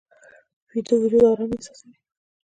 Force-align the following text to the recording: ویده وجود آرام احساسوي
ویده 0.71 0.95
وجود 1.01 1.23
آرام 1.31 1.51
احساسوي 1.55 1.93